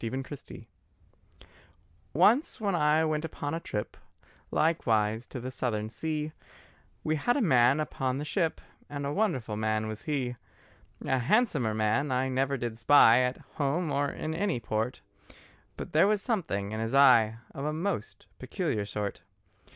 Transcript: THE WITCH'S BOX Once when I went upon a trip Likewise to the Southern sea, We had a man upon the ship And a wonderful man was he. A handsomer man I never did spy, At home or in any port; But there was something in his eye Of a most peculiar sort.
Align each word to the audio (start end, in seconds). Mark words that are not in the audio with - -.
THE 0.01 0.09
WITCH'S 0.09 0.53
BOX 0.53 0.65
Once 2.11 2.59
when 2.59 2.73
I 2.73 3.05
went 3.05 3.23
upon 3.23 3.53
a 3.53 3.59
trip 3.59 3.95
Likewise 4.49 5.27
to 5.27 5.39
the 5.39 5.51
Southern 5.51 5.89
sea, 5.89 6.31
We 7.03 7.17
had 7.17 7.37
a 7.37 7.41
man 7.43 7.79
upon 7.79 8.17
the 8.17 8.25
ship 8.25 8.61
And 8.89 9.05
a 9.05 9.13
wonderful 9.13 9.55
man 9.57 9.87
was 9.87 10.01
he. 10.01 10.37
A 11.05 11.19
handsomer 11.19 11.75
man 11.75 12.11
I 12.11 12.29
never 12.29 12.57
did 12.57 12.79
spy, 12.79 13.19
At 13.21 13.41
home 13.57 13.91
or 13.91 14.09
in 14.09 14.33
any 14.33 14.59
port; 14.59 15.01
But 15.77 15.91
there 15.93 16.07
was 16.07 16.19
something 16.19 16.71
in 16.71 16.79
his 16.79 16.95
eye 16.95 17.37
Of 17.53 17.63
a 17.63 17.71
most 17.71 18.25
peculiar 18.39 18.87
sort. 18.87 19.21